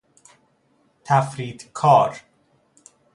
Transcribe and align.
تفریط 1.03 1.63
کار 1.73 2.19